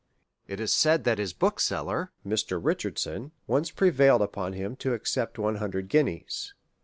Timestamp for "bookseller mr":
1.31-2.59